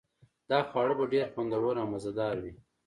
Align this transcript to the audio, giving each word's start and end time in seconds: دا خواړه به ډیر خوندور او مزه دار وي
دا 0.49 0.59
خواړه 0.69 0.93
به 0.99 1.05
ډیر 1.13 1.25
خوندور 1.33 1.75
او 1.81 1.87
مزه 1.93 2.11
دار 2.19 2.35
وي 2.43 2.53